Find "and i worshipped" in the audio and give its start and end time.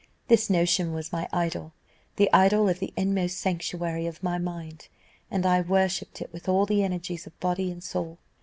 5.29-6.23